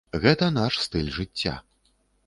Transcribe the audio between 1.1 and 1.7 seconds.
жыцця.